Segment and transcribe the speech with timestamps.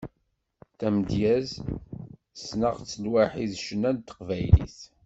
[0.77, 1.55] Tamedyazt,
[2.47, 4.79] sneɣ-tt lwaḥi d ccna n teqbaylit.